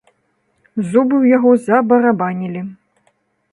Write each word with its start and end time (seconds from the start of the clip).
Зубы 0.87 1.15
ў 1.19 1.25
яго 1.37 1.51
забарабанілі. 1.67 2.61